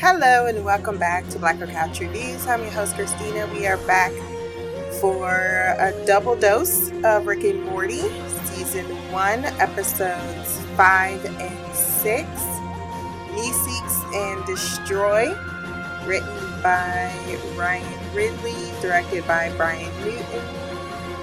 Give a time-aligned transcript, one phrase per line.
[0.00, 2.44] Hello and welcome back to Black Couch Reviews.
[2.48, 3.46] I'm your host Christina.
[3.54, 4.10] We are back
[5.00, 5.30] for
[5.78, 8.02] a double dose of Rick and Morty,
[8.46, 12.28] season one, episodes five and six.
[13.30, 15.28] Meeseeks and Destroy,
[16.04, 17.12] written by
[17.54, 20.44] Ryan Ridley, directed by Bryan Newton,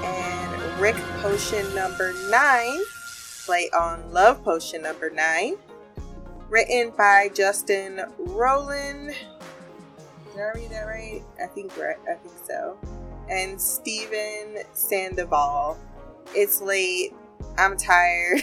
[0.06, 2.80] and Rick Potion number nine,
[3.48, 5.56] play on Love Potion number nine
[6.50, 9.16] written by Justin Roiland.
[10.34, 11.24] Did I read that right?
[11.42, 11.96] I think right.
[12.10, 12.78] I think so.
[13.30, 15.78] And Stephen Sandoval.
[16.36, 17.14] It's late.
[17.58, 18.42] I'm tired.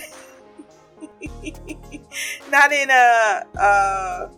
[2.51, 4.29] not in a uh,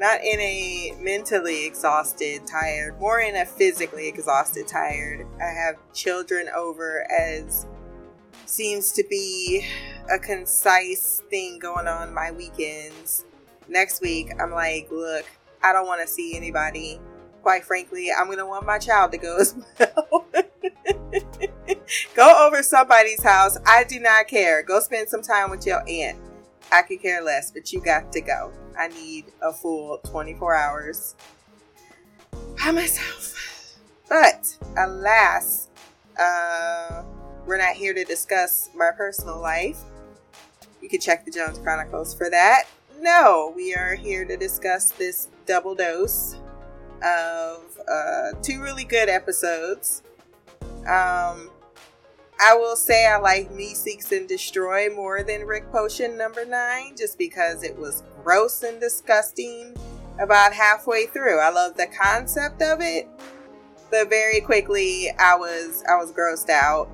[0.00, 5.24] not in a mentally exhausted tired, more in a physically exhausted tired.
[5.40, 7.66] I have children over as
[8.46, 9.66] seems to be
[10.12, 13.24] a concise thing going on my weekends.
[13.68, 15.24] Next week, I'm like, look,
[15.62, 17.00] I don't want to see anybody.
[17.42, 20.26] Quite frankly, I'm going to want my child to go as well.
[22.14, 23.58] go over somebody's house.
[23.66, 24.62] I do not care.
[24.62, 26.18] Go spend some time with your aunt.
[26.72, 28.52] I could care less, but you got to go.
[28.78, 31.14] I need a full 24 hours
[32.62, 33.78] by myself.
[34.08, 35.68] But alas,
[36.20, 37.02] uh,
[37.46, 39.78] we're not here to discuss my personal life.
[40.80, 42.64] You can check the Jones Chronicles for that.
[43.00, 46.36] No, we are here to discuss this double dose
[47.02, 50.02] of uh, two really good episodes.
[50.86, 51.50] Um,
[52.40, 57.18] I will say I like Meeseeks and Destroy more than Rick Potion number nine, just
[57.18, 59.74] because it was gross and disgusting
[60.18, 61.38] about halfway through.
[61.40, 63.08] I love the concept of it,
[63.90, 66.88] but very quickly I was I was grossed out.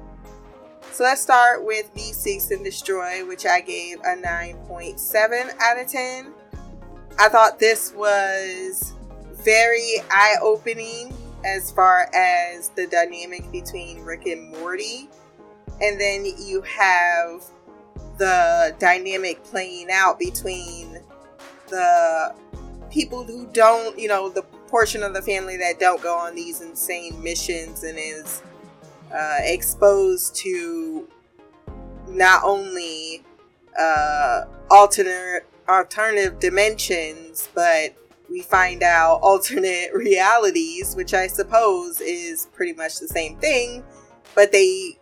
[0.92, 6.33] So let's start with Meeseeks and Destroy, which I gave a 9.7 out of 10.
[7.19, 8.92] I thought this was
[9.33, 15.09] very eye opening as far as the dynamic between Rick and Morty.
[15.81, 17.43] And then you have
[18.19, 20.99] the dynamic playing out between
[21.69, 22.34] the
[22.91, 26.60] people who don't, you know, the portion of the family that don't go on these
[26.60, 28.43] insane missions and is
[29.15, 31.09] uh, exposed to
[32.09, 33.22] not only
[33.78, 37.94] uh, alternate alternative dimensions, but
[38.28, 43.84] we find out alternate realities, which I suppose is pretty much the same thing,
[44.34, 44.98] but they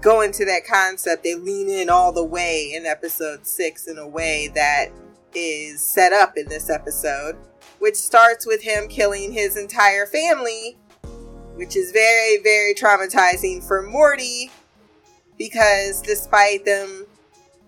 [0.00, 4.06] go into that concept, they lean in all the way in episode six in a
[4.06, 4.86] way that
[5.34, 7.36] is set up in this episode,
[7.78, 10.76] which starts with him killing his entire family
[11.54, 14.50] which is very, very traumatizing for Morty
[15.38, 17.06] because despite them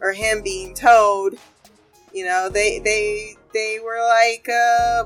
[0.01, 1.35] or him being told,
[2.13, 5.05] you know, they they they were like uh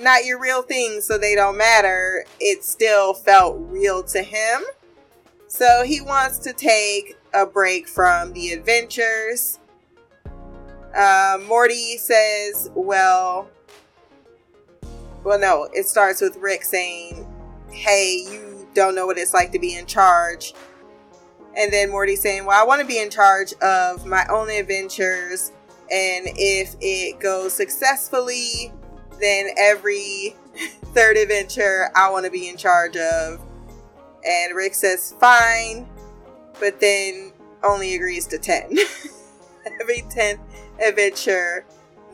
[0.00, 2.24] not your real thing so they don't matter.
[2.40, 4.62] It still felt real to him.
[5.48, 9.58] So he wants to take a break from the adventures.
[10.94, 13.48] Uh, Morty says, well,
[15.24, 17.26] well, no, it starts with Rick saying,
[17.70, 20.54] hey, you don't know what it's like to be in charge.
[21.56, 25.50] And then Morty saying, well, I want to be in charge of my own adventures.
[25.90, 28.72] And if it goes successfully,
[29.20, 30.36] then every
[30.94, 33.40] third adventure I want to be in charge of.
[34.24, 35.88] And Rick says, fine,
[36.60, 37.32] but then
[37.64, 38.76] only agrees to 10.
[39.80, 40.40] every 10th
[40.84, 41.64] adventure,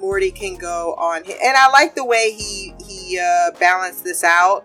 [0.01, 1.19] Morty can go on.
[1.19, 4.65] And I like the way he, he uh, balanced this out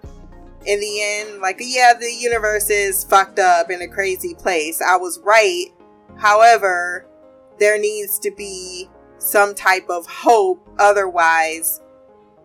[0.66, 4.82] in the end, like, yeah, the universe is fucked up in a crazy place.
[4.82, 5.68] I was right.
[6.18, 7.08] However,
[7.60, 10.68] there needs to be some type of hope.
[10.78, 11.82] Otherwise,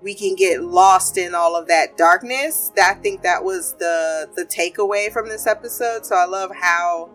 [0.02, 2.70] we can get lost in all of that darkness.
[2.80, 6.04] I think that was the the takeaway from this episode.
[6.04, 7.10] So I love how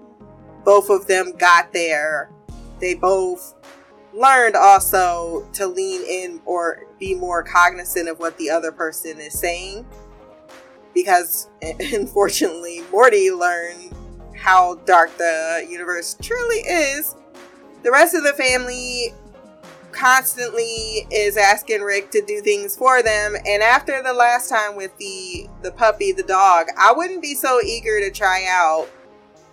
[0.65, 2.31] both of them got there.
[2.79, 3.53] They both
[4.13, 9.37] learned also to lean in or be more cognizant of what the other person is
[9.37, 9.85] saying
[10.93, 13.93] because unfortunately Morty learned
[14.35, 17.15] how dark the universe truly is.
[17.83, 19.13] The rest of the family
[19.91, 24.95] constantly is asking Rick to do things for them and after the last time with
[24.97, 28.87] the the puppy the dog I wouldn't be so eager to try out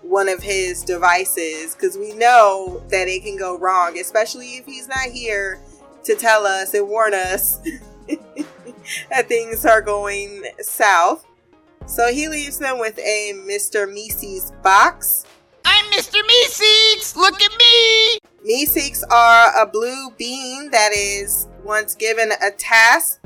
[0.03, 4.89] one of his devices cuz we know that it can go wrong especially if he's
[4.89, 5.59] not here
[6.05, 7.59] to tell us and warn us
[9.11, 11.27] that things are going south
[11.87, 13.87] so he leaves them with a Mr.
[13.87, 15.25] Meeseeks box.
[15.65, 16.21] I'm Mr.
[16.21, 17.15] Meeseeks!
[17.15, 18.19] Look at me!
[18.45, 23.21] Meeseeks are a blue bean that is once given a task,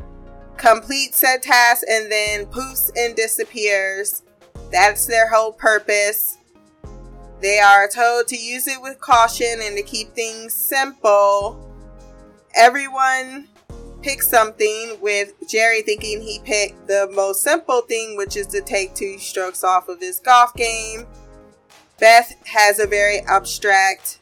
[0.58, 4.22] completes said task, and then poofs and disappears.
[4.70, 6.36] That's their whole purpose.
[7.40, 11.66] They are told to use it with caution and to keep things simple.
[12.54, 13.48] Everyone
[14.02, 18.94] picks something, with Jerry thinking he picked the most simple thing, which is to take
[18.94, 21.06] two strokes off of his golf game.
[21.98, 24.20] Beth has a very abstract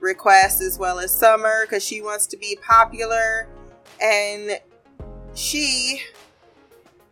[0.00, 3.48] request as well as Summer because she wants to be popular
[4.02, 4.60] and
[5.34, 6.02] she,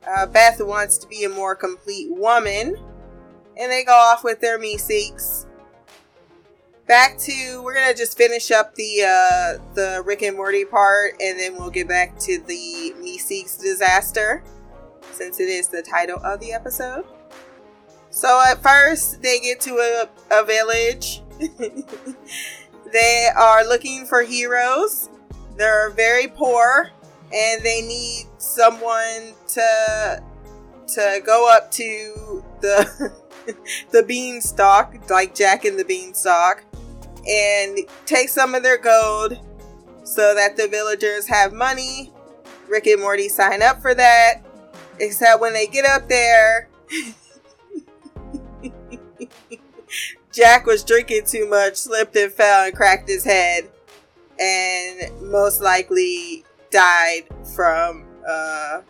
[0.06, 2.76] uh, Beth, wants to be a more complete woman.
[3.60, 5.46] And they go off with their Meeseeks.
[6.88, 11.38] Back to we're gonna just finish up the uh, the Rick and Morty part, and
[11.38, 14.42] then we'll get back to the Meeseeks disaster,
[15.12, 17.04] since it is the title of the episode.
[18.08, 21.20] So at first, they get to a, a village.
[22.92, 25.10] they are looking for heroes.
[25.58, 26.88] They're very poor,
[27.34, 30.22] and they need someone to
[30.86, 33.12] to go up to the
[33.92, 36.64] the beanstalk, like Jack and the Beanstalk,
[37.28, 39.38] and take some of their gold
[40.04, 42.12] so that the villagers have money.
[42.68, 44.42] Rick and Morty sign up for that.
[45.00, 46.68] Except when they get up there,
[50.32, 53.70] Jack was drinking too much, slipped and fell, and cracked his head,
[54.40, 57.22] and most likely died
[57.54, 58.82] from uh,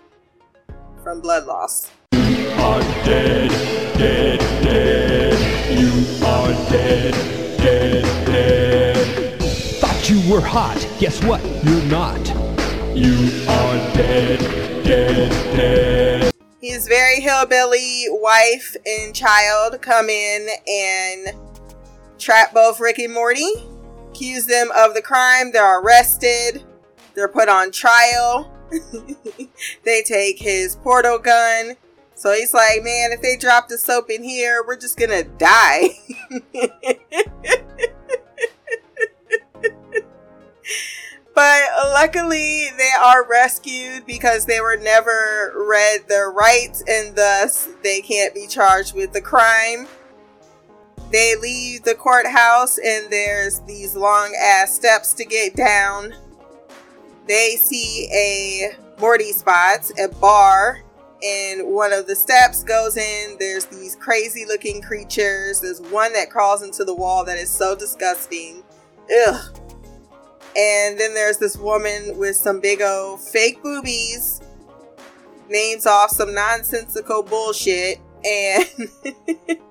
[1.02, 1.90] from blood loss.
[2.12, 3.50] You are dead,
[3.98, 5.78] dead, dead.
[5.78, 7.37] You are dead,
[10.28, 10.86] were hot.
[10.98, 11.42] Guess what?
[11.64, 12.18] You're not.
[12.94, 13.14] You
[13.48, 14.40] are dead,
[14.84, 16.34] dead, dead.
[16.60, 21.34] His very hillbilly wife and child come in and
[22.18, 23.50] trap both Rick and Morty,
[24.10, 25.50] accuse them of the crime.
[25.52, 26.62] They're arrested.
[27.14, 28.52] They're put on trial.
[29.84, 31.74] they take his portal gun.
[32.16, 35.90] So he's like, man, if they drop the soap in here, we're just gonna die.
[41.38, 41.62] but
[41.92, 48.34] luckily, they are rescued because they were never read their rights and thus they can't
[48.34, 49.86] be charged with the crime.
[51.12, 56.12] They leave the courthouse and there's these long ass steps to get down.
[57.28, 60.82] They see a Morty spots, a bar,
[61.22, 63.36] and one of the steps goes in.
[63.38, 65.60] There's these crazy looking creatures.
[65.60, 68.64] There's one that crawls into the wall that is so disgusting.
[69.28, 69.67] Ugh.
[70.58, 74.40] And then there's this woman with some big old fake boobies,
[75.48, 78.64] names off some nonsensical bullshit, and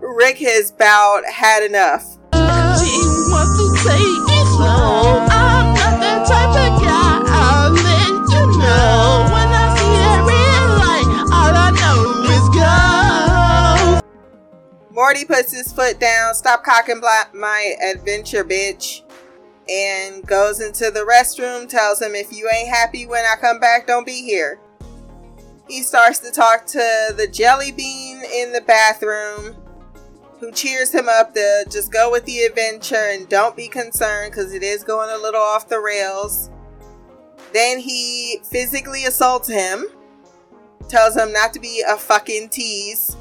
[0.00, 2.18] Rick has about had enough.
[14.90, 17.00] Morty puts his foot down, stop cocking
[17.32, 19.02] my adventure, bitch,
[19.68, 23.86] and goes into the restroom, tells him if you ain't happy when I come back,
[23.86, 24.60] don't be here.
[25.68, 29.56] He starts to talk to the jelly bean in the bathroom,
[30.38, 34.52] who cheers him up to just go with the adventure and don't be concerned because
[34.52, 36.50] it is going a little off the rails.
[37.52, 39.86] Then he physically assaults him,
[40.88, 43.16] tells him not to be a fucking tease.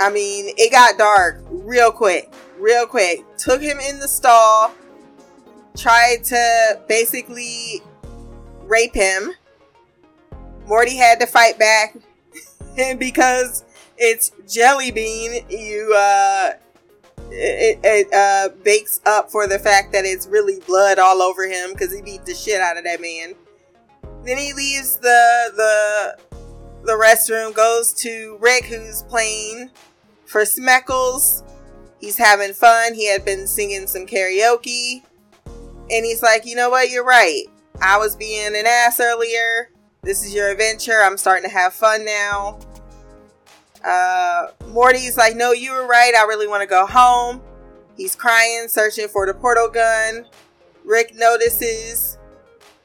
[0.00, 3.24] I mean, it got dark real quick, real quick.
[3.36, 4.72] Took him in the stall,
[5.76, 7.82] tried to basically
[8.62, 9.32] rape him.
[10.66, 11.96] Morty had to fight back,
[12.78, 13.64] and because
[13.96, 16.50] it's jelly bean, you uh,
[17.30, 21.72] it, it uh bakes up for the fact that it's really blood all over him
[21.72, 23.34] because he beat the shit out of that man.
[24.24, 26.18] Then he leaves the the
[26.84, 29.70] the restroom, goes to Rick, who's playing
[30.24, 31.42] for Schmeckles.
[32.00, 32.94] He's having fun.
[32.94, 35.02] He had been singing some karaoke.
[35.90, 36.90] And he's like, you know what?
[36.90, 37.44] You're right.
[37.80, 39.70] I was being an ass earlier.
[40.02, 41.00] This is your adventure.
[41.02, 42.58] I'm starting to have fun now.
[43.84, 46.14] Uh, Morty's like, no, you were right.
[46.14, 47.40] I really want to go home.
[47.96, 50.26] He's crying, searching for the portal gun.
[50.84, 52.18] Rick notices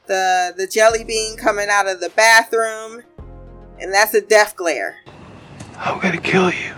[0.07, 3.03] the the jelly bean coming out of the bathroom,
[3.79, 4.97] and that's a death glare.
[5.77, 6.73] I'm gonna kill you.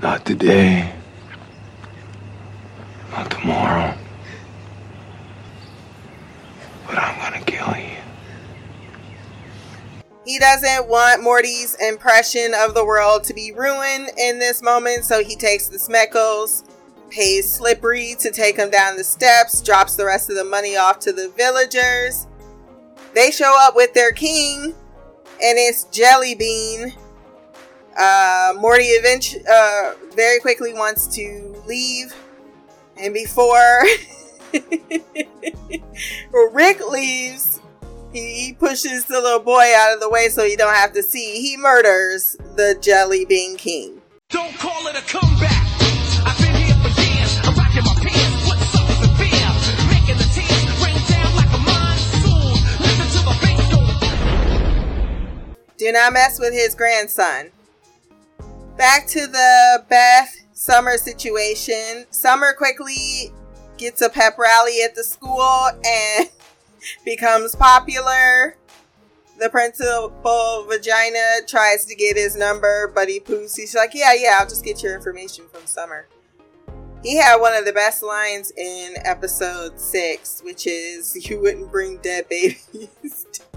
[0.00, 0.92] Not today.
[3.12, 3.96] Not tomorrow.
[6.92, 7.96] But I'm gonna kill you.
[10.26, 15.24] He doesn't want Morty's impression of the world to be ruined in this moment, so
[15.24, 16.64] he takes the Schmeckles,
[17.08, 20.98] pays Slippery to take him down the steps, drops the rest of the money off
[21.00, 22.26] to the villagers.
[23.14, 24.74] They show up with their king,
[25.42, 26.92] and it's Jelly Bean.
[27.98, 32.14] Uh, Morty eventually, uh, very quickly wants to leave,
[32.98, 33.82] and before
[36.52, 37.60] Rick leaves,
[38.12, 41.02] he, he pushes the little boy out of the way so he don't have to
[41.02, 41.40] see.
[41.40, 44.00] He murders the Jelly Bean King.
[44.28, 45.66] Don't call it a comeback.
[46.24, 47.40] I've been here for years.
[47.42, 48.46] I'm rocking my pants.
[48.46, 49.08] What's up with the?
[49.88, 52.52] Making the tears rain down like a monsoon.
[52.80, 53.80] Listen to the bass go.
[55.78, 57.50] Do not mess with his grandson.
[58.76, 62.06] Back to the Beth Summer situation.
[62.10, 63.32] Summer quickly
[63.76, 66.30] gets a pep rally at the school and
[67.04, 68.56] becomes popular.
[69.38, 73.56] The principal vagina tries to get his number, but he poos.
[73.56, 76.06] He's like, Yeah, yeah, I'll just get your information from Summer.
[77.02, 81.98] He had one of the best lines in episode six, which is, You wouldn't bring
[81.98, 83.26] dead babies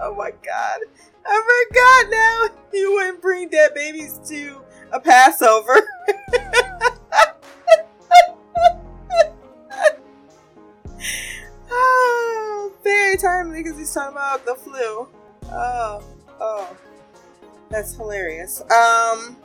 [0.00, 0.80] oh my god.
[1.26, 2.62] I forgot now.
[2.72, 4.62] You wouldn't bring dead babies to
[4.92, 5.74] a Passover.
[13.50, 15.08] Because he's talking about the flu.
[15.50, 16.02] Oh,
[16.40, 16.76] oh.
[17.68, 18.62] That's hilarious.
[18.70, 19.36] Um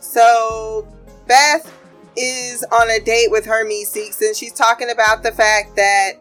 [0.00, 0.86] so
[1.26, 1.72] Beth
[2.16, 6.12] is on a date with her Meeseeks and she's talking about the fact that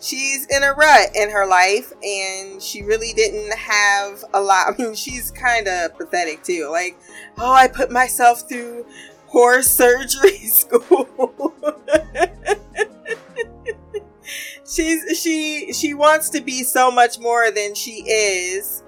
[0.00, 4.66] she's in a rut in her life and she really didn't have a lot.
[4.78, 6.68] I mean, she's kind of pathetic too.
[6.70, 6.98] Like,
[7.38, 8.86] oh, I put myself through
[9.26, 11.54] horse surgery school.
[14.70, 18.82] she's she she wants to be so much more than she is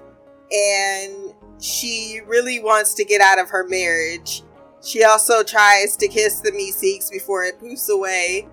[0.51, 4.43] and she really wants to get out of her marriage.
[4.83, 8.47] She also tries to kiss the Meeseeks before it poofs away.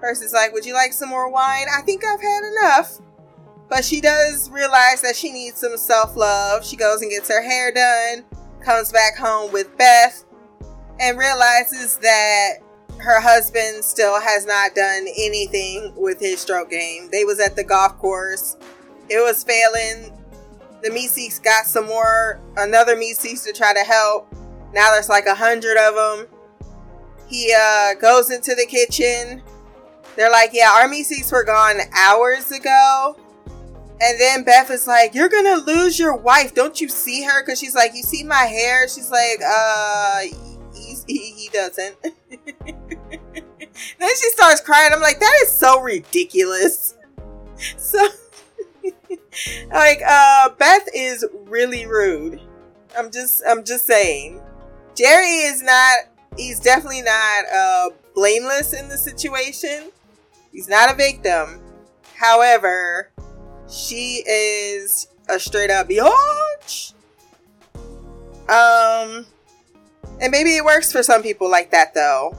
[0.00, 1.66] Person's like, Would you like some more wine?
[1.76, 3.00] I think I've had enough.
[3.68, 6.64] But she does realize that she needs some self love.
[6.64, 8.24] She goes and gets her hair done,
[8.60, 10.24] comes back home with Beth,
[11.00, 12.58] and realizes that
[12.98, 17.08] her husband still has not done anything with his stroke game.
[17.10, 18.56] They was at the golf course.
[19.08, 20.12] It was failing.
[20.82, 24.32] The Meeseeks got some more, another Meeseeks to try to help.
[24.72, 26.26] Now there's like a hundred of them.
[27.28, 29.42] He uh, goes into the kitchen.
[30.16, 33.16] They're like, yeah, our Meeseeks were gone hours ago.
[34.00, 36.54] And then Beth is like, You're gonna lose your wife.
[36.54, 37.42] Don't you see her?
[37.42, 38.88] Because she's like, You see my hair?
[38.88, 40.22] She's like, Uh,
[40.84, 41.96] he, he, he doesn't.
[42.30, 44.92] then she starts crying.
[44.92, 46.94] I'm like, That is so ridiculous.
[47.76, 48.06] So,
[49.72, 52.40] like, uh, Beth is really rude.
[52.96, 54.40] I'm just, I'm just saying.
[54.94, 55.98] Jerry is not,
[56.36, 59.90] he's definitely not, uh, blameless in the situation.
[60.52, 61.60] He's not a victim.
[62.14, 63.10] However,
[63.68, 66.92] she is a straight up biatch.
[68.48, 69.26] Um,
[70.20, 72.36] and maybe it works for some people like that though.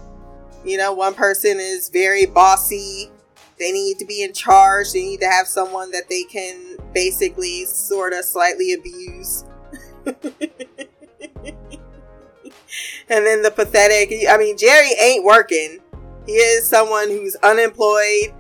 [0.64, 3.12] You know, one person is very bossy.
[3.60, 4.92] They need to be in charge.
[4.92, 9.46] They need to have someone that they can basically sort of slightly abuse.
[10.06, 10.16] and
[13.08, 15.80] then the pathetic, I mean, Jerry ain't working.
[16.26, 18.34] He is someone who's unemployed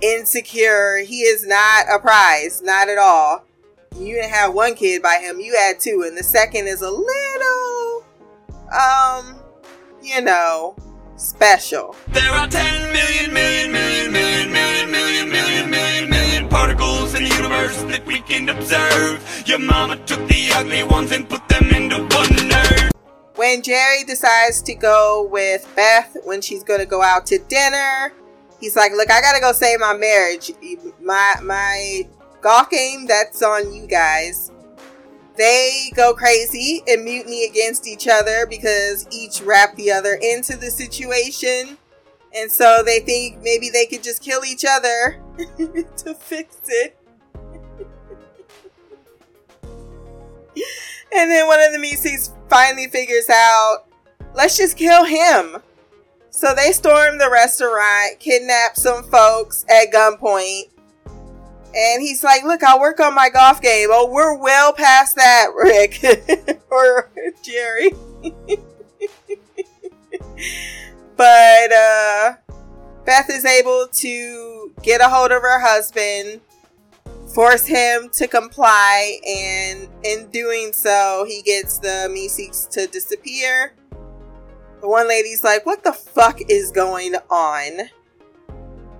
[0.00, 0.98] insecure.
[0.98, 3.44] He is not a prize, not at all.
[3.96, 6.90] You didn't have one kid by him, you had two, and the second is a
[6.90, 7.04] little,
[8.72, 9.38] um,
[10.02, 10.76] you know,
[11.16, 11.96] special.
[12.08, 17.34] There are 10 million, million, million, million, million, million, million, million, million particles in the
[17.34, 19.44] universe that we can observe.
[19.46, 22.90] Your mama took the ugly ones and put them into one nerd.
[23.34, 28.12] When Jerry decides to go with Beth when she's going to go out to dinner,
[28.60, 30.50] he's like, "Look, I got to go save my marriage.
[31.00, 32.08] My my
[32.40, 34.50] golf game that's on you guys."
[35.38, 40.68] They go crazy and mutiny against each other because each wrapped the other into the
[40.68, 41.78] situation.
[42.34, 45.22] And so they think maybe they could just kill each other
[45.98, 46.98] to fix it.
[51.14, 53.84] and then one of the Meeseeks finally figures out,
[54.34, 55.58] let's just kill him.
[56.30, 60.70] So they storm the restaurant, kidnap some folks at gunpoint.
[61.74, 63.88] And he's like, Look, I'll work on my golf game.
[63.90, 66.02] Oh, we're well past that, Rick.
[66.70, 67.10] or
[67.42, 67.90] Jerry.
[71.16, 72.34] but uh,
[73.04, 76.40] Beth is able to get a hold of her husband,
[77.34, 83.74] force him to comply, and in doing so, he gets the Meeseeks to disappear.
[84.80, 87.88] The one lady's like, What the fuck is going on?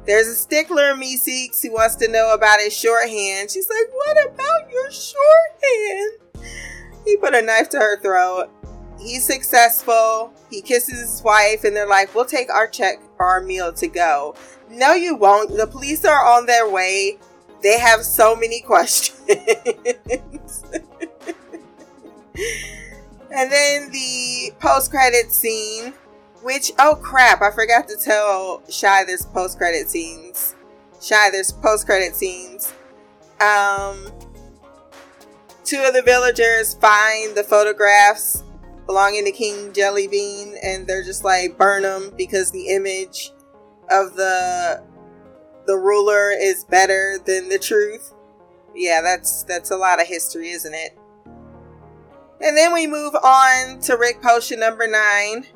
[0.09, 3.51] There's a stickler Meeseeks who wants to know about his shorthand.
[3.51, 6.13] She's like, What about your shorthand?
[7.05, 8.49] He put a knife to her throat.
[8.99, 10.33] He's successful.
[10.49, 13.87] He kisses his wife, and they're like, We'll take our check for our meal to
[13.87, 14.35] go.
[14.71, 15.55] No, you won't.
[15.55, 17.19] The police are on their way.
[17.63, 19.19] They have so many questions.
[23.31, 25.93] and then the post credit scene,
[26.43, 30.55] which, oh crap, I forgot to tell Shy there's post credit scenes.
[31.01, 32.73] Shy, there's post credit scenes.
[33.41, 34.13] Um,
[35.65, 38.43] two of the villagers find the photographs
[38.87, 43.33] belonging to King Jellybean, and they're just like burn them because the image
[43.91, 44.83] of the
[45.67, 48.15] the ruler is better than the truth.
[48.75, 50.99] Yeah, that's that's a lot of history, isn't it?
[52.41, 55.47] And then we move on to Rick Potion number nine.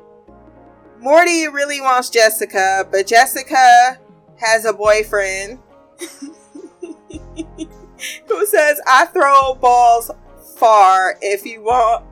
[1.03, 3.99] Morty really wants Jessica, but Jessica
[4.37, 5.59] has a boyfriend
[8.29, 10.09] who says, I throw balls
[10.55, 12.05] far if you want.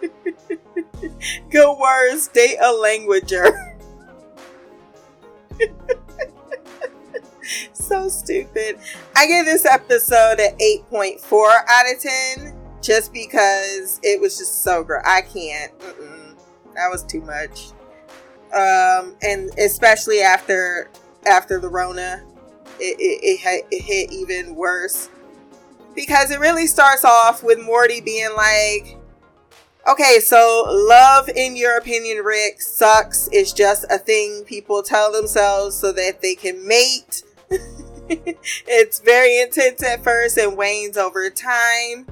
[1.50, 3.74] Good words, date a languager.
[7.72, 8.78] so stupid.
[9.16, 10.56] I give this episode an
[10.92, 15.02] 8.4 out of 10 just because it was just so great.
[15.04, 15.76] I can't.
[15.80, 16.36] Mm-mm.
[16.76, 17.72] That was too much.
[18.54, 20.90] Um, and especially after
[21.26, 22.22] after the Rona,
[22.80, 25.10] it, it, it, it hit even worse
[25.94, 28.96] because it really starts off with Morty being like,
[29.90, 33.28] okay, so love, in your opinion, Rick, sucks.
[33.32, 37.24] It's just a thing people tell themselves so that they can mate.
[38.08, 42.06] it's very intense at first and wanes over time.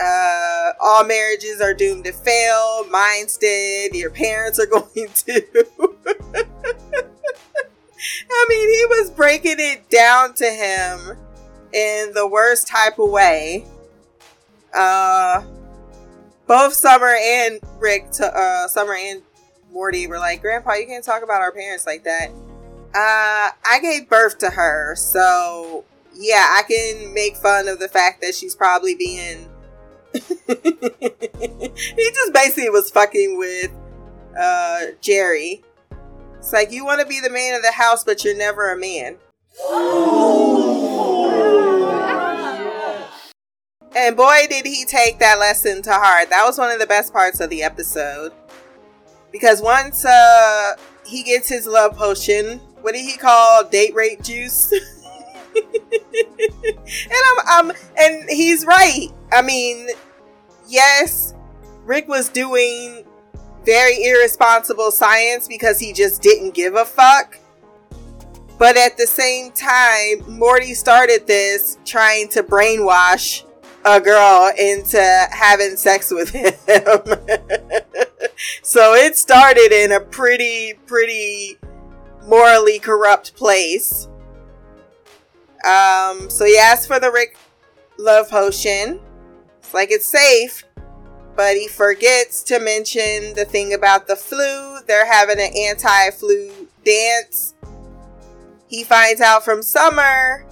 [0.00, 2.86] Uh, all marriages are doomed to fail.
[2.90, 3.94] Mine's did.
[3.94, 5.66] Your parents are going to.
[8.30, 11.16] I mean, he was breaking it down to him
[11.72, 13.64] in the worst type of way.
[14.74, 15.42] Uh,
[16.46, 19.22] both Summer and Rick, to, uh, Summer and
[19.72, 22.30] Morty were like, Grandpa, you can't talk about our parents like that.
[22.94, 28.20] Uh, I gave birth to her, so yeah, I can make fun of the fact
[28.22, 29.48] that she's probably being.
[30.46, 33.70] he just basically was fucking with
[34.38, 35.62] uh, Jerry.
[36.38, 38.78] It's like you want to be the man of the house, but you're never a
[38.78, 39.16] man.
[43.96, 46.28] And boy, did he take that lesson to heart.
[46.30, 48.32] That was one of the best parts of the episode.
[49.30, 50.74] Because once uh,
[51.06, 54.72] he gets his love potion, what did he call date rape juice?
[55.56, 59.08] and I'm, I'm, and he's right.
[59.32, 59.88] I mean,
[60.68, 61.34] yes,
[61.84, 63.04] Rick was doing
[63.64, 67.38] very irresponsible science because he just didn't give a fuck.
[68.58, 73.44] But at the same time, Morty started this trying to brainwash
[73.84, 75.00] a girl into
[75.30, 76.54] having sex with him.
[78.62, 81.58] so it started in a pretty, pretty
[82.26, 84.08] morally corrupt place.
[85.66, 87.36] Um, so he asked for the Rick
[87.98, 89.00] love potion.
[89.64, 90.62] It's like it's safe,
[91.34, 94.78] but he forgets to mention the thing about the flu.
[94.86, 97.54] They're having an anti flu dance.
[98.68, 100.44] He finds out from Summer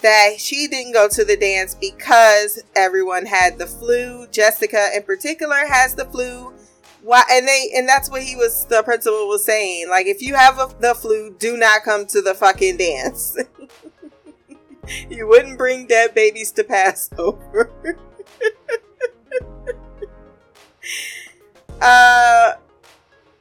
[0.00, 4.26] that she didn't go to the dance because everyone had the flu.
[4.28, 6.54] Jessica, in particular, has the flu.
[7.02, 7.24] Why?
[7.30, 8.64] And they and that's what he was.
[8.64, 12.22] The principal was saying, like, if you have a, the flu, do not come to
[12.22, 13.36] the fucking dance.
[15.10, 17.70] you wouldn't bring dead babies to Passover.
[21.80, 22.52] uh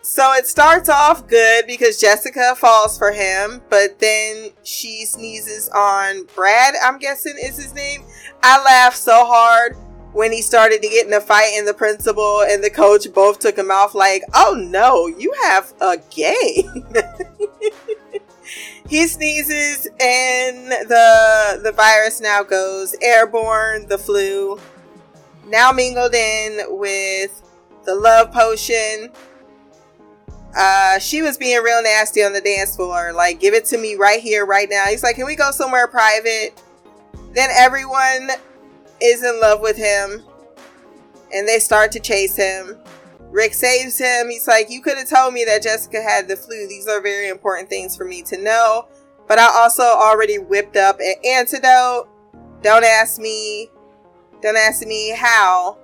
[0.02, 6.26] so it starts off good because Jessica falls for him, but then she sneezes on
[6.36, 8.04] Brad, I'm guessing is his name.
[8.44, 9.76] I laughed so hard
[10.14, 13.40] when he started to get in a fight and the principal and the coach both
[13.40, 16.86] took him off like, "Oh no, you have a game."
[18.88, 24.60] he sneezes and the the virus now goes airborne, the flu
[25.48, 27.42] now mingled in with
[27.86, 29.12] the love potion
[30.56, 33.12] uh, she was being real nasty on the dance floor.
[33.12, 34.86] Like, give it to me right here, right now.
[34.86, 36.62] He's like, can we go somewhere private?
[37.34, 38.30] Then everyone
[39.02, 40.24] is in love with him
[41.34, 42.78] and they start to chase him.
[43.30, 44.30] Rick saves him.
[44.30, 46.68] He's like, You could have told me that Jessica had the flu.
[46.70, 48.88] These are very important things for me to know.
[49.28, 52.08] But I also already whipped up an antidote.
[52.62, 53.70] Don't ask me.
[54.42, 55.78] Don't ask me how.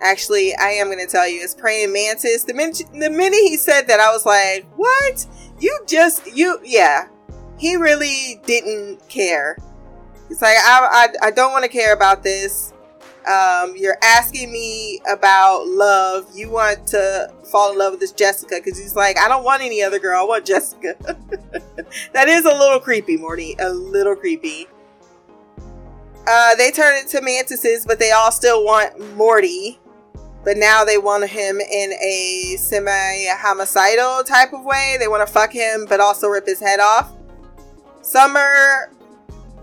[0.00, 1.40] Actually, I am going to tell you.
[1.42, 2.44] It's praying mantis.
[2.44, 5.26] The minute, the minute he said that, I was like, "What?
[5.58, 6.60] You just you?
[6.64, 7.08] Yeah."
[7.58, 9.58] He really didn't care.
[10.28, 12.72] He's like, "I I, I don't want to care about this.
[13.28, 16.30] Um, you're asking me about love.
[16.34, 19.62] You want to fall in love with this Jessica because he's like, I don't want
[19.62, 20.22] any other girl.
[20.22, 20.94] I want Jessica.
[22.12, 23.54] that is a little creepy, Morty.
[23.58, 24.66] A little creepy.
[26.30, 29.80] Uh, they turn into mantises, but they all still want Morty.
[30.44, 34.96] But now they want him in a semi homicidal type of way.
[34.98, 37.12] They want to fuck him, but also rip his head off.
[38.02, 38.92] Summer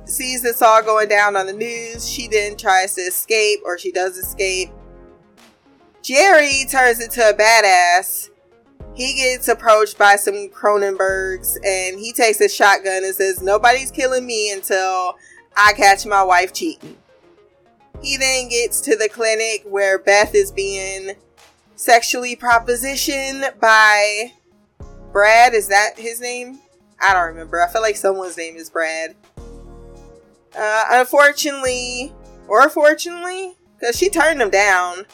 [0.06, 2.10] sees this all going down on the news.
[2.10, 4.72] She then tries to escape, or she does escape.
[6.02, 8.30] Jerry turns into a badass.
[8.96, 14.26] He gets approached by some Cronenbergs and he takes a shotgun and says, Nobody's killing
[14.26, 15.16] me until
[15.58, 16.98] I catch my wife cheating.
[18.02, 21.16] He then gets to the clinic where Beth is being
[21.76, 24.34] sexually propositioned by
[25.12, 25.54] Brad.
[25.54, 26.60] Is that his name?
[27.02, 27.62] I don't remember.
[27.62, 29.16] I feel like someone's name is Brad.
[30.58, 32.14] Uh, unfortunately,
[32.48, 35.06] or fortunately, because she turned him down,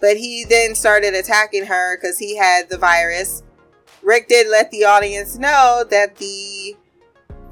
[0.00, 3.42] but he then started attacking her because he had the virus.
[4.02, 6.76] Rick did let the audience know that the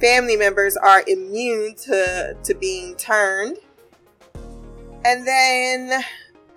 [0.00, 3.59] family members are immune to, to being turned.
[5.04, 6.02] And then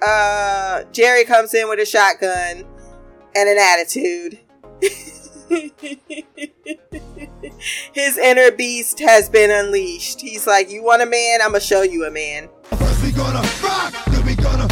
[0.02, 2.65] uh, Jerry comes in with a shotgun
[3.36, 4.39] and an attitude.
[7.93, 10.21] His inner beast has been unleashed.
[10.21, 11.39] He's like, You want a man?
[11.41, 12.50] I'm to show you a man.
[12.63, 14.67] First we gonna rock, then we gonna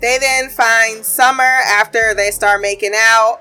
[0.00, 3.40] They then find Summer after they start making out.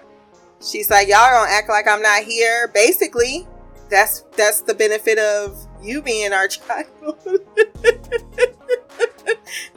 [0.61, 2.69] She's like, Y'all gonna act like I'm not here.
[2.73, 3.47] Basically,
[3.89, 6.89] that's that's the benefit of you being our child.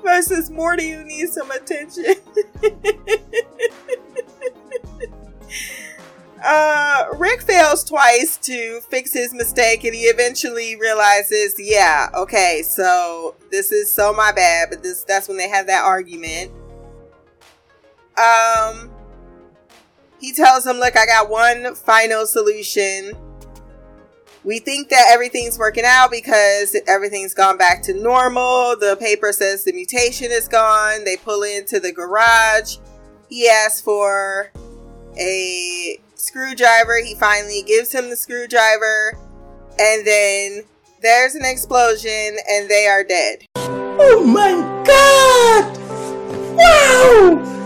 [0.02, 2.14] Versus Morty who needs some attention.
[6.44, 13.34] uh, Rick fails twice to fix his mistake and he eventually realizes, yeah, okay, so
[13.50, 16.50] this is so my bad, but this that's when they have that argument.
[18.20, 18.90] Um
[20.20, 23.12] he tells him, Look, I got one final solution.
[24.42, 28.76] We think that everything's working out because everything's gone back to normal.
[28.76, 31.04] The paper says the mutation is gone.
[31.04, 32.76] They pull into the garage.
[33.28, 34.50] He asks for
[35.18, 37.02] a screwdriver.
[37.04, 39.18] He finally gives him the screwdriver.
[39.78, 40.62] And then
[41.02, 43.44] there's an explosion and they are dead.
[43.56, 45.76] Oh my god!
[46.56, 47.59] Wow!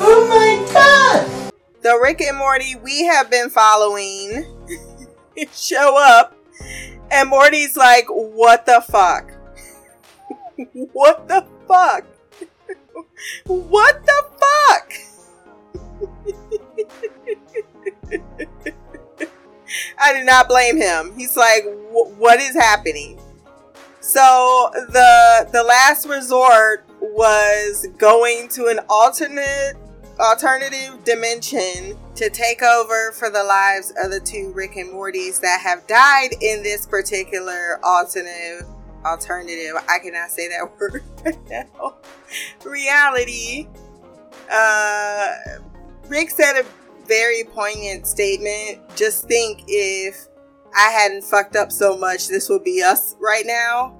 [0.00, 1.52] Oh my god!
[1.82, 4.46] The Rick and Morty we have been following
[5.52, 6.36] show up,
[7.10, 9.32] and Morty's like, What the fuck?
[10.92, 12.04] what the fuck?
[13.46, 14.92] what the fuck?
[20.00, 21.12] I do not blame him.
[21.16, 23.20] He's like, What is happening?
[24.00, 29.74] So the the last resort was going to an alternate
[30.20, 35.60] alternative dimension to take over for the lives of the two Rick and Mortys that
[35.60, 38.66] have died in this particular alternative
[39.04, 39.74] alternative.
[39.88, 41.04] I cannot say that word
[41.48, 41.96] now.
[42.64, 43.68] Reality.
[44.50, 45.34] Uh
[46.08, 46.64] Rick said a
[47.06, 48.80] very poignant statement.
[48.96, 50.26] Just think if
[50.74, 53.96] I hadn't fucked up so much this would be us right now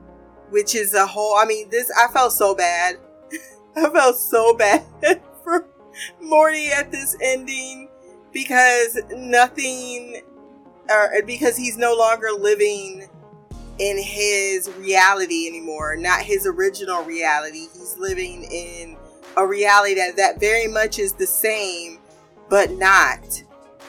[0.51, 2.97] which is a whole I mean this I felt so bad.
[3.77, 4.85] I felt so bad
[6.21, 7.89] Morty at this ending
[8.33, 10.23] because nothing,
[10.91, 13.09] or because he's no longer living
[13.79, 17.69] in his reality anymore, not his original reality.
[17.73, 18.97] He's living in
[19.37, 21.99] a reality that, that very much is the same,
[22.49, 23.45] but not.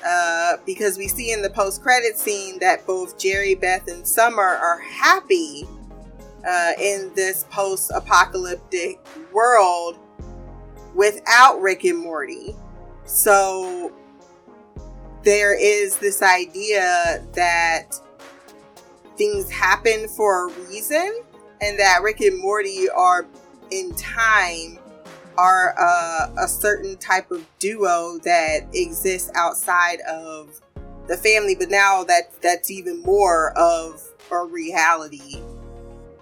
[0.05, 4.41] Uh, because we see in the post credit scene that both Jerry, Beth, and Summer
[4.41, 5.67] are happy
[6.47, 8.99] uh, in this post apocalyptic
[9.33, 9.97] world
[10.99, 12.53] without Rick and Morty.
[13.05, 13.93] So
[15.23, 17.91] there is this idea that
[19.15, 21.21] things happen for a reason
[21.61, 23.25] and that Rick and Morty are
[23.71, 24.77] in time
[25.37, 30.59] are a, a certain type of duo that exists outside of
[31.07, 35.41] the family but now that that's even more of a reality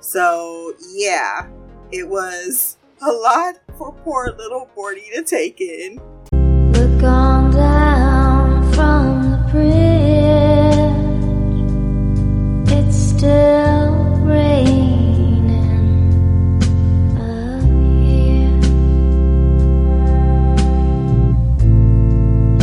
[0.02, 1.48] so yeah
[1.92, 6.00] it was a lot for poor little Morty to take in.
[6.32, 9.78] Look on down from the bridge.
[12.72, 13.92] It's still
[14.24, 15.60] raining
[17.18, 17.62] up
[17.94, 18.60] here.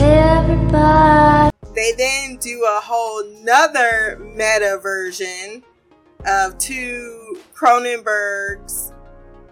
[0.04, 1.50] Everybody.
[1.74, 5.62] They then do a whole nother meta version
[6.26, 8.93] of two Cronenberg's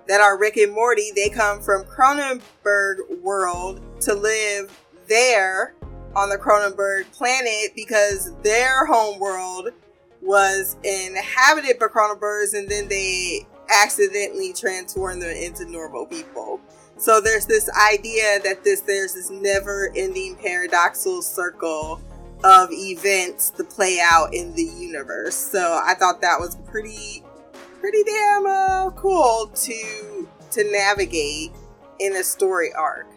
[0.09, 1.11] that are Rick and Morty.
[1.15, 4.77] They come from Cronenberg world to live
[5.09, 5.75] there
[6.15, 9.71] on the Cronenberg planet because their home world
[10.21, 13.47] was inhabited by Cronenbergs and then they
[13.83, 16.61] accidentally transformed them into normal people.
[16.99, 22.01] So there's this idea that this there's this never-ending paradoxical circle
[22.45, 25.35] of events to play out in the universe.
[25.35, 27.25] So I thought that was pretty
[27.83, 31.51] pretty damn uh, cool to to navigate
[31.99, 33.09] in a story arc.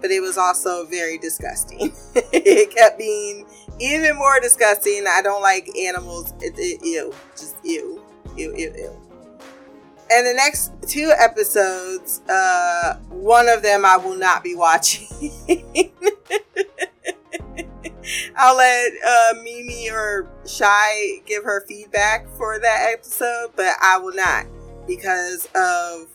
[0.00, 1.92] But it was also very disgusting.
[2.14, 3.44] it kept being
[3.78, 5.04] even more disgusting.
[5.06, 6.32] I don't like animals.
[6.40, 8.02] It, it, ew, just ew,
[8.38, 9.02] ew, ew, ew.
[10.10, 15.08] And the next two episodes, uh, one of them I will not be watching.
[18.36, 24.14] I'll let uh, Mimi or Shy give her feedback for that episode, but I will
[24.14, 24.46] not
[24.86, 26.08] because of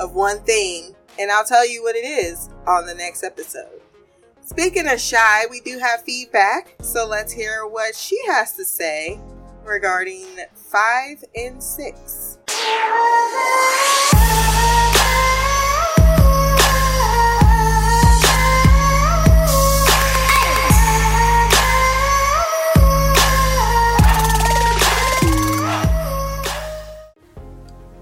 [0.00, 3.80] of one thing, and I'll tell you what it is on the next episode.
[4.44, 9.20] Speaking of Shy, we do have feedback, so let's hear what she has to say
[9.64, 12.38] regarding five and six.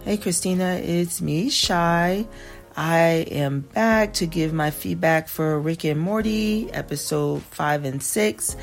[0.07, 2.29] Hey Christina, it's me, Shy.
[2.77, 3.01] I
[3.33, 8.57] am back to give my feedback for Rick and Morty, episode 5 and 6.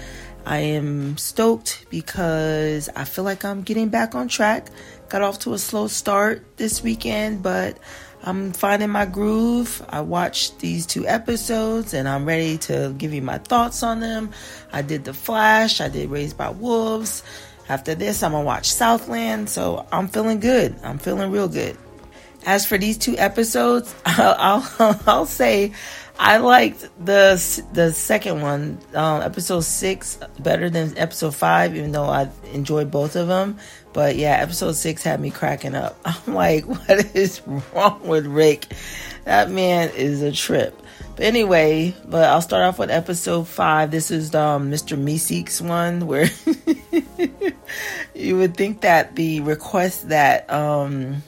[0.45, 4.69] I am stoked because I feel like I'm getting back on track.
[5.09, 7.77] Got off to a slow start this weekend, but
[8.23, 9.85] I'm finding my groove.
[9.89, 14.31] I watched these two episodes and I'm ready to give you my thoughts on them.
[14.71, 17.21] I did The Flash, I did Raised by Wolves.
[17.69, 20.75] After this, I'm gonna watch Southland, so I'm feeling good.
[20.83, 21.77] I'm feeling real good.
[22.45, 24.67] As for these two episodes, I'll
[25.07, 25.71] I'll, say
[26.19, 32.05] I liked the the second one, um, episode six, better than episode five, even though
[32.05, 33.57] I enjoyed both of them.
[33.93, 35.97] But yeah, episode six had me cracking up.
[36.05, 37.41] I'm like, what is
[37.73, 38.67] wrong with Rick?
[39.23, 40.82] That man is a trip.
[41.15, 43.91] But anyway, but I'll start off with episode five.
[43.91, 44.97] This is um, Mr.
[44.97, 46.27] Meeseeks one where
[48.15, 51.21] you would think that the request that um,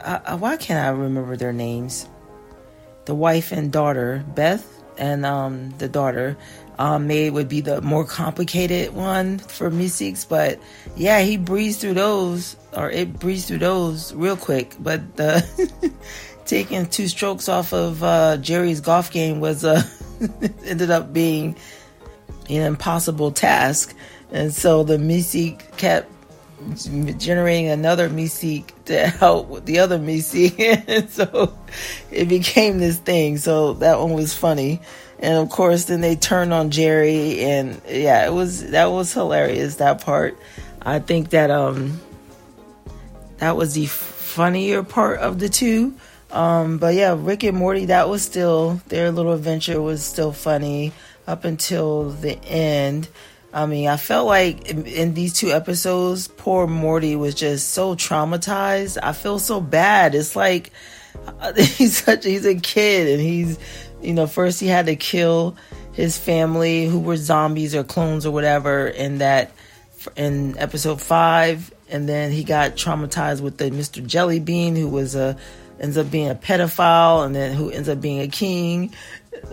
[0.00, 2.08] uh, why can't I remember their names?
[3.06, 4.64] The wife and daughter, Beth
[4.96, 6.36] and um, the daughter,
[6.78, 10.28] um, made would be the more complicated one for Meeseeks.
[10.28, 10.60] But
[10.96, 14.76] yeah, he breezed through those, or it breezed through those real quick.
[14.78, 15.92] But the
[16.44, 19.82] taking two strokes off of uh, Jerry's golf game was uh,
[20.64, 21.56] ended up being
[22.48, 23.94] an impossible task,
[24.30, 26.10] and so the Meeseek kept
[27.18, 31.56] generating another Meeseek to help with the other Meeseek, and so
[32.10, 33.38] it became this thing.
[33.38, 34.80] So that one was funny,
[35.18, 39.76] and of course, then they turned on Jerry, and yeah, it was that was hilarious.
[39.76, 40.38] That part,
[40.82, 42.00] I think that um
[43.38, 45.94] that was the funnier part of the two.
[46.34, 50.92] Um, but yeah, Rick and Morty, that was still their little adventure was still funny
[51.26, 53.08] up until the end.
[53.52, 57.94] I mean, I felt like in, in these two episodes, poor Morty was just so
[57.94, 58.98] traumatized.
[59.00, 60.16] I feel so bad.
[60.16, 60.72] It's like
[61.56, 63.58] he's such he's a kid and he's
[64.02, 65.56] you know first he had to kill
[65.92, 69.52] his family who were zombies or clones or whatever in that
[70.16, 74.04] in episode 5 and then he got traumatized with the Mr.
[74.04, 75.38] Jellybean who was a
[75.80, 78.94] ends up being a pedophile and then who ends up being a king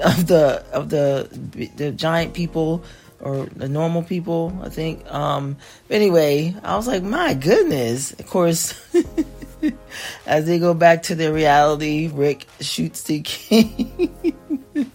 [0.04, 1.28] of the of the
[1.76, 2.84] the giant people
[3.20, 5.12] or the normal people I think.
[5.12, 5.58] Um
[5.88, 8.14] but anyway I was like my goodness.
[8.14, 8.80] Of course
[10.26, 14.16] as they go back to their reality Rick shoots the king.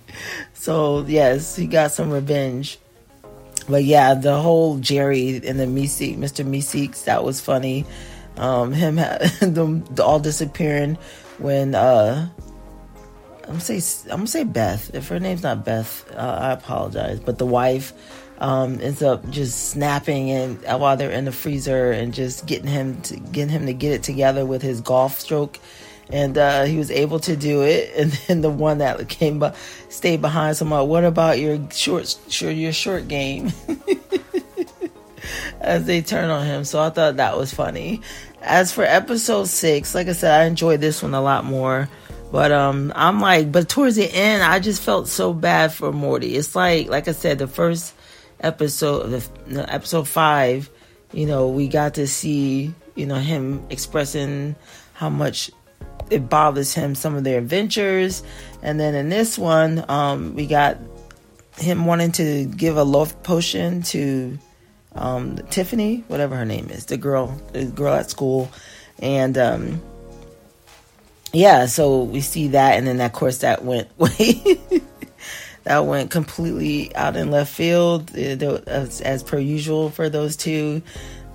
[0.54, 2.78] So yes he got some revenge.
[3.68, 6.44] But yeah the whole Jerry and the Meeseek Mr.
[6.44, 7.84] Meeseeks that was funny
[8.36, 8.96] um, him
[9.40, 10.98] them all disappearing
[11.38, 12.28] when uh,
[13.46, 14.94] I'm gonna say I'm gonna say Beth.
[14.94, 17.20] If her name's not Beth, uh, I apologize.
[17.20, 17.92] But the wife
[18.38, 23.00] um, ends up just snapping and while they're in the freezer and just getting him
[23.02, 25.58] to getting him to get it together with his golf stroke.
[26.08, 29.56] And uh, he was able to do it, and then the one that came, but
[29.88, 30.56] stayed behind.
[30.56, 33.52] Someone, what about your short, sure, your short game?
[35.60, 38.00] As they turn on him, so I thought that was funny.
[38.42, 41.88] As for episode six, like I said, I enjoyed this one a lot more.
[42.32, 46.36] But um I'm like, but towards the end, I just felt so bad for Morty.
[46.36, 47.94] It's like like I said, the first
[48.40, 50.70] episode, the, the episode five,
[51.12, 54.56] you know, we got to see, you know, him expressing
[54.92, 55.50] how much
[56.10, 58.22] it bothers him some of their adventures,
[58.62, 60.78] and then in this one, um, we got
[61.58, 64.38] him wanting to give a love potion to
[64.96, 68.50] um, Tiffany, whatever her name is, the girl, the girl at school,
[68.98, 69.82] and um,
[71.32, 74.58] yeah, so we see that, and then that course that went way.
[75.64, 80.80] that went completely out in left field, uh, as, as per usual for those two.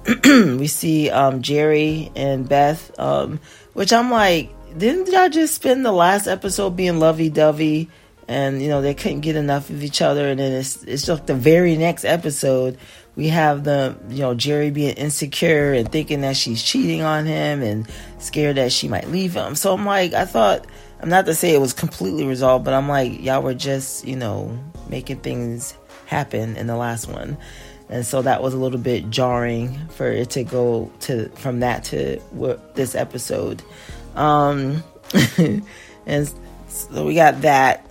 [0.26, 3.40] we see um, Jerry and Beth, um,
[3.74, 7.90] which I'm like, didn't y'all just spend the last episode being lovey dovey?
[8.32, 11.28] And you know they couldn't get enough of each other, and then it's it's just
[11.28, 12.78] the very next episode
[13.16, 17.62] we have the you know Jerry being insecure and thinking that she's cheating on him
[17.62, 17.88] and
[18.20, 19.56] scared that she might leave him.
[19.56, 20.66] So I'm like, I thought
[21.02, 24.16] I'm not to say it was completely resolved, but I'm like, y'all were just you
[24.16, 24.58] know
[24.90, 27.38] making things happen in the last one,
[27.90, 31.84] and so that was a little bit jarring for it to go to from that
[31.86, 33.62] to what this episode.
[34.16, 34.84] Um,
[36.06, 36.34] and
[36.70, 37.86] so we got that.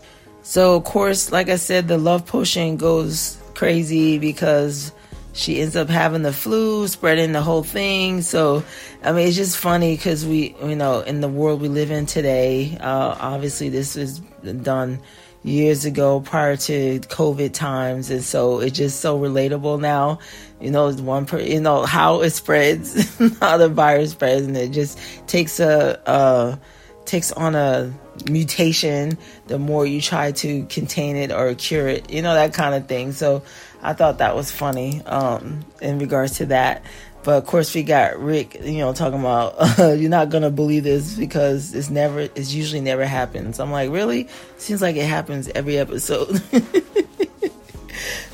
[0.50, 4.90] So of course, like I said, the love potion goes crazy because
[5.32, 8.20] she ends up having the flu, spreading the whole thing.
[8.22, 8.64] So,
[9.04, 12.04] I mean, it's just funny because we, you know, in the world we live in
[12.04, 14.98] today, uh, obviously this was done
[15.44, 18.10] years ago prior to COVID times.
[18.10, 20.18] And so it's just so relatable now.
[20.60, 24.72] You know, one per, you know, how it spreads, how the virus spreads, and it
[24.72, 26.56] just takes a, uh,
[27.04, 27.94] takes on a
[28.28, 32.74] mutation the more you try to contain it or cure it, you know, that kind
[32.74, 33.12] of thing.
[33.12, 33.42] So
[33.83, 36.85] I thought that was funny um, in regards to that.
[37.22, 40.85] But of course, we got Rick, you know, talking about uh, you're not gonna believe
[40.85, 43.61] this because it's never, it's usually never happens.
[43.61, 44.28] I'm like, really?
[44.56, 46.42] Seems like it happens every episode.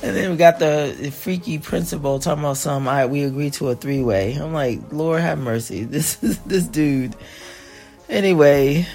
[0.02, 2.86] and then we got the, the freaky principal talking about some.
[2.86, 4.34] I we agreed to a three way.
[4.34, 5.84] I'm like, Lord have mercy.
[5.96, 7.16] This is this dude.
[8.08, 8.86] Anyway,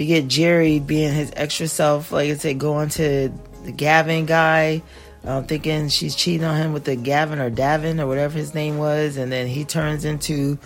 [0.00, 3.30] we get Jerry being his extra self, like I said, going to
[3.64, 4.80] the Gavin guy,
[5.24, 8.78] um, thinking she's cheating on him with the Gavin or Davin or whatever his name
[8.78, 10.58] was, and then he turns into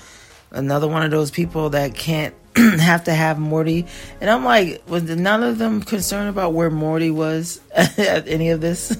[0.53, 3.87] another one of those people that can't have to have Morty.
[4.20, 8.61] And I'm like, was none of them concerned about where Morty was at any of
[8.61, 8.97] this?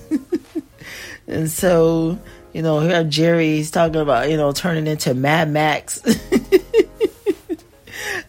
[1.29, 2.18] and so,
[2.53, 6.03] you know, here Jerry's talking about, you know, turning into Mad Max.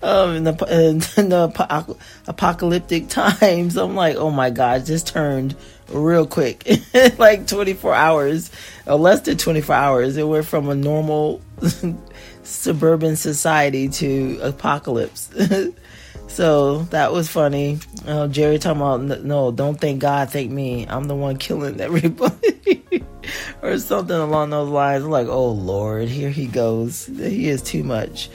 [0.06, 3.76] um, in the, in the apocalyptic times.
[3.76, 5.56] I'm like, oh my god, this turned
[5.90, 6.68] real quick,
[7.18, 8.52] like 24 hours,
[8.86, 10.18] or less than 24 hours.
[10.18, 11.42] It went from a normal
[12.44, 15.30] suburban society to apocalypse.
[16.28, 17.80] so that was funny.
[18.06, 20.86] Uh, Jerry talking about, no, don't thank God, thank me.
[20.88, 22.94] I'm the one killing everybody.
[23.64, 25.04] or something along those lines.
[25.04, 27.08] I'm like, oh Lord, here he goes.
[27.08, 28.30] He is too much.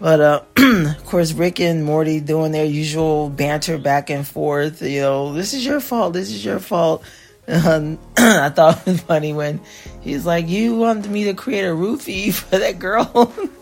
[0.00, 4.80] But uh, of course, Rick and Morty doing their usual banter back and forth.
[4.80, 6.14] You know, this is your fault.
[6.14, 7.04] This is your fault.
[7.46, 9.60] Um, I thought it was funny when
[10.00, 13.32] he's like, "You wanted me to create a roofie for that girl."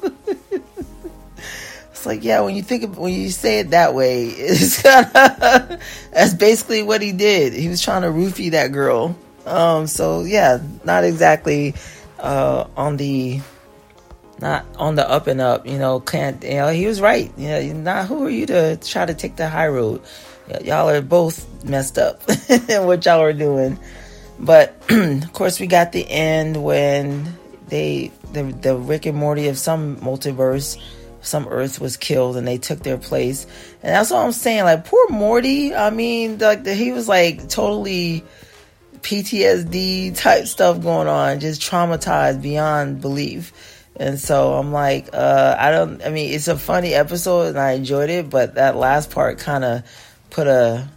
[1.90, 5.80] it's like, yeah, when you think of, when you say it that way, it's kinda,
[6.12, 7.52] that's basically what he did.
[7.52, 9.18] He was trying to roofie that girl.
[9.44, 11.74] Um, so yeah, not exactly
[12.20, 13.40] uh, on the
[14.40, 15.66] not on the up and up.
[15.66, 16.42] You know, can't.
[16.42, 17.32] You know, he was right.
[17.36, 20.02] You know, not who are you to try to take the high road?
[20.64, 23.78] Y'all are both messed up in what y'all are doing.
[24.38, 27.36] But of course, we got the end when
[27.68, 30.80] they the the Rick and Morty of some multiverse.
[31.20, 33.44] Some Earth was killed and they took their place,
[33.82, 34.64] and that's what I'm saying.
[34.64, 35.74] Like poor Morty.
[35.74, 38.24] I mean, like he was like totally
[39.00, 43.52] PTSD type stuff going on, just traumatized beyond belief.
[43.98, 47.72] And so I'm like, uh, I don't, I mean, it's a funny episode and I
[47.72, 49.82] enjoyed it, but that last part kind of
[50.30, 50.88] put a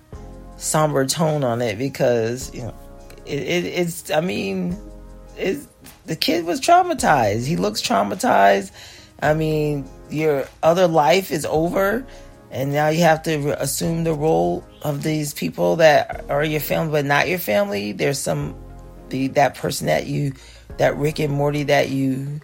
[0.58, 2.76] somber tone on it because, you know,
[3.26, 4.78] it, it, it's, I mean,
[5.36, 5.68] it's,
[6.06, 7.48] the kid was traumatized.
[7.48, 8.72] He looks traumatized.
[9.20, 12.06] I mean, your other life is over
[12.52, 16.92] and now you have to assume the role of these people that are your family
[16.92, 17.94] but not your family.
[17.94, 18.56] There's some,
[19.10, 20.34] the, that person that you,
[20.78, 22.42] that Rick and Morty that you,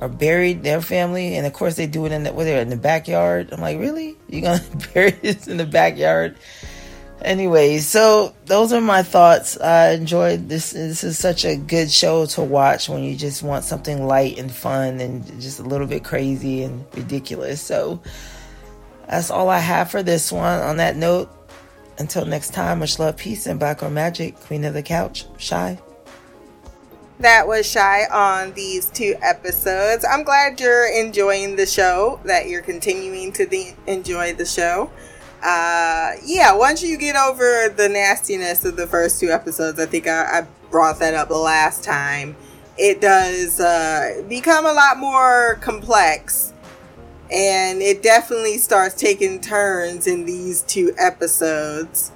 [0.00, 2.70] are buried their family and of course they do it in the where they're in
[2.70, 3.50] the backyard.
[3.52, 4.16] I'm like really?
[4.28, 6.36] You're gonna bury this in the backyard?
[7.22, 9.60] Anyway so those are my thoughts.
[9.60, 10.72] I enjoyed this.
[10.72, 14.50] This is such a good show to watch when you just want something light and
[14.50, 17.60] fun and just a little bit crazy and ridiculous.
[17.60, 18.00] So
[19.06, 20.60] that's all i have for this one.
[20.60, 21.28] On that note
[21.98, 24.34] until next time, much love, peace, and black or magic.
[24.40, 25.78] Queen of the couch, shy.
[27.20, 30.06] That was Shy on these two episodes.
[30.10, 34.90] I'm glad you're enjoying the show, that you're continuing to enjoy the show.
[35.42, 40.06] Uh, yeah, once you get over the nastiness of the first two episodes, I think
[40.06, 42.36] I, I brought that up the last time.
[42.78, 46.54] It does uh, become a lot more complex,
[47.30, 52.12] and it definitely starts taking turns in these two episodes.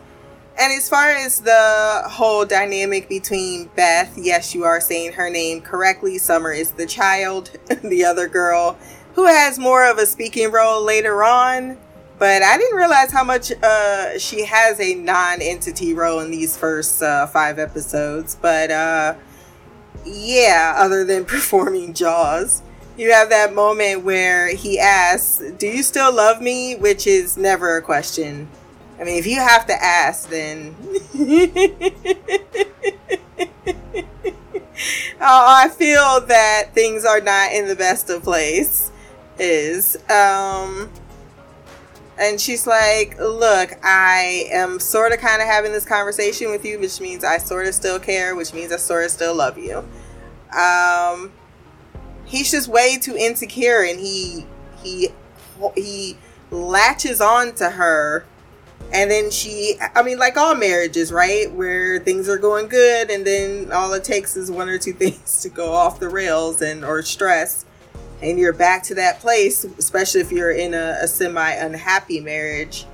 [0.57, 5.61] And as far as the whole dynamic between Beth, yes, you are saying her name
[5.61, 6.17] correctly.
[6.19, 7.51] Summer is the child,
[7.83, 8.79] the other girl
[9.15, 11.77] who has more of a speaking role later on.
[12.19, 16.57] But I didn't realize how much uh, she has a non entity role in these
[16.57, 18.37] first uh, five episodes.
[18.41, 19.15] But uh,
[20.05, 22.63] yeah, other than performing Jaws,
[22.97, 26.77] you have that moment where he asks, Do you still love me?
[26.77, 28.49] Which is never a question.
[28.99, 30.77] I mean, if you have to ask, then.
[35.21, 38.91] I feel that things are not in the best of place.
[39.39, 40.91] Is um,
[42.19, 46.79] and she's like, "Look, I am sort of kind of having this conversation with you,
[46.79, 49.79] which means I sort of still care, which means I sort of still love you."
[50.57, 51.33] Um,
[52.25, 54.47] he's just way too insecure, and he
[54.83, 55.09] he
[55.75, 56.17] he
[56.53, 58.25] latches on to her
[58.93, 61.51] and then she i mean like all marriages right?
[61.53, 65.43] Where things are going good and then all it takes is one or two things
[65.43, 67.65] to go off the rails and or stress.
[68.23, 72.85] And you're back to that place especially if you're in a, a semi unhappy marriage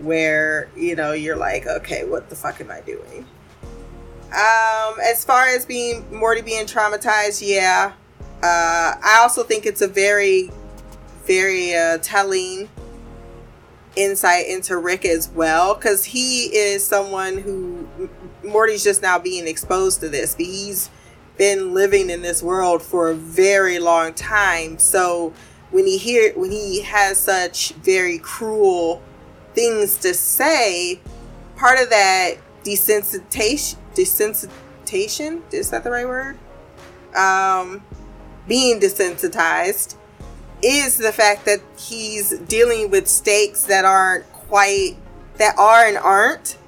[0.00, 3.26] where you know you're like okay what the fuck am i doing?
[4.28, 7.92] Um as far as being morty being traumatized yeah.
[8.42, 10.50] Uh i also think it's a very
[11.24, 12.68] very uh telling
[13.98, 17.88] insight into Rick as well because he is someone who
[18.44, 20.34] Morty's just now being exposed to this.
[20.36, 20.88] He's
[21.36, 24.78] been living in this world for a very long time.
[24.78, 25.34] So
[25.70, 29.02] when he hear when he has such very cruel
[29.54, 31.00] things to say,
[31.56, 36.38] part of that desensitization desensitization is that the right word?
[37.16, 37.82] Um,
[38.46, 39.96] being desensitized
[40.62, 44.96] is the fact that he's dealing with stakes that aren't quite
[45.36, 46.58] that are and aren't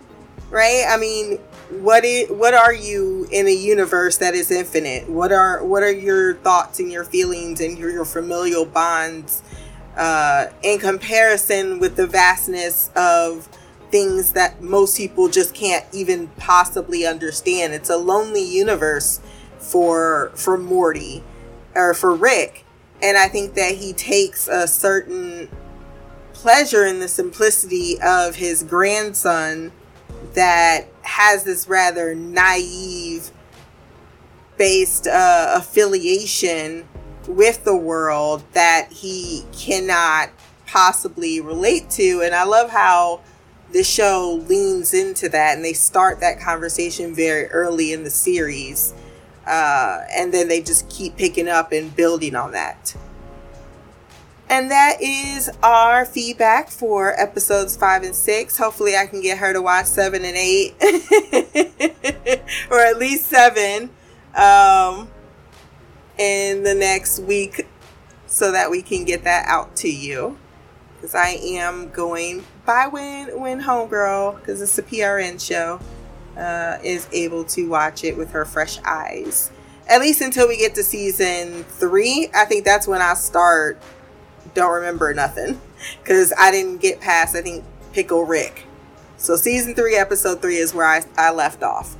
[0.50, 0.84] right?
[0.88, 1.38] I mean
[1.70, 5.08] what is what are you in a universe that is infinite?
[5.08, 9.42] What are what are your thoughts and your feelings and your, your familial bonds
[9.96, 13.48] uh, in comparison with the vastness of
[13.90, 17.72] things that most people just can't even possibly understand?
[17.72, 19.20] It's a lonely universe
[19.58, 21.22] for for morty
[21.74, 22.64] or for rick
[23.02, 25.48] and I think that he takes a certain
[26.32, 29.72] pleasure in the simplicity of his grandson
[30.34, 33.30] that has this rather naive
[34.56, 36.86] based uh, affiliation
[37.26, 40.30] with the world that he cannot
[40.66, 42.22] possibly relate to.
[42.22, 43.20] And I love how
[43.72, 48.94] the show leans into that and they start that conversation very early in the series
[49.46, 52.94] uh, and then they just keep picking up and building on that.
[54.48, 58.58] And that is our feedback for episodes five and six.
[58.58, 60.74] Hopefully, I can get her to watch seven and eight,
[62.70, 63.90] or at least seven,
[64.34, 65.08] um,
[66.18, 67.68] in the next week,
[68.26, 70.36] so that we can get that out to you.
[70.96, 75.80] Because I am going by when when Homegirl, because it's a PRN show
[76.40, 79.50] uh, is able to watch it with her fresh eyes.
[79.88, 82.30] At least until we get to season three.
[82.34, 83.80] I think that's when I start.
[84.54, 85.60] Don't remember nothing.
[86.02, 88.64] Because I didn't get past, I think, Pickle Rick.
[89.16, 91.96] So season three, episode three is where I, I left off.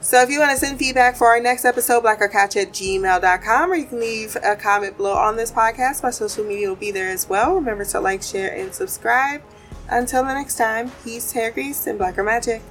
[0.00, 3.74] So if you want to send feedback for our next episode, blackorcouch at gmail.com, or
[3.74, 6.02] you can leave a comment below on this podcast.
[6.02, 7.56] My social media will be there as well.
[7.56, 9.42] Remember to like, share, and subscribe.
[9.90, 12.62] Until the next time, peace, hair grease, and blacker magic.